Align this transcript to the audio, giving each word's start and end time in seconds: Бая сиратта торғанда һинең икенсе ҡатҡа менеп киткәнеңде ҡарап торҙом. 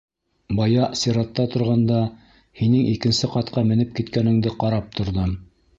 Бая 0.59 0.87
сиратта 1.01 1.45
торғанда 1.57 1.99
һинең 2.63 2.89
икенсе 2.95 3.33
ҡатҡа 3.37 3.69
менеп 3.73 3.95
киткәнеңде 4.01 4.59
ҡарап 4.65 4.95
торҙом. 5.01 5.43